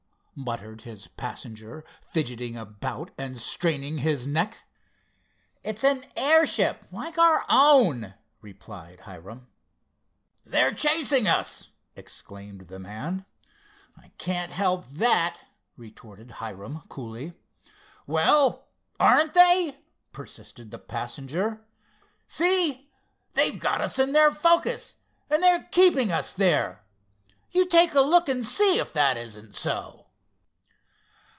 muttered 0.33 0.81
his 0.83 1.07
passenger, 1.09 1.83
fidgeting 2.01 2.57
about 2.57 3.11
and 3.15 3.37
straining 3.37 3.99
his 3.99 4.25
neck. 4.25 4.65
"It's 5.61 5.83
an 5.83 6.03
airship, 6.17 6.87
like 6.91 7.19
our 7.19 7.45
own," 7.47 8.15
replied 8.41 9.01
Hiram. 9.01 9.47
"They're 10.43 10.73
chasing 10.73 11.27
us!" 11.27 11.69
exclaimed 11.95 12.69
the 12.69 12.79
man. 12.79 13.23
"I 13.95 14.13
can't 14.17 14.51
help 14.51 14.87
that," 14.87 15.37
retorted 15.77 16.31
Hiram, 16.31 16.81
coolly. 16.89 17.33
"Well, 18.07 18.67
aren't 18.99 19.35
they?" 19.35 19.77
persisted 20.11 20.71
the 20.71 20.79
passenger. 20.79 21.63
"See! 22.25 22.89
they've 23.33 23.59
got 23.59 23.79
us 23.79 23.99
in 23.99 24.13
their 24.13 24.31
focus, 24.31 24.95
and 25.29 25.43
they're 25.43 25.67
keeping 25.71 26.11
us 26.11 26.33
there. 26.33 26.83
You 27.51 27.67
take 27.67 27.93
a 27.93 28.01
look 28.01 28.27
and 28.27 28.43
see 28.47 28.79
if 28.79 28.91
that 28.93 29.17
isn't 29.17 29.53
so." 29.53 29.99